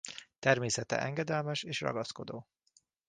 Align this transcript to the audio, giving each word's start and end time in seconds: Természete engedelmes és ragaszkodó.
Természete 0.39 0.99
engedelmes 0.99 1.63
és 1.63 1.81
ragaszkodó. 1.81 2.47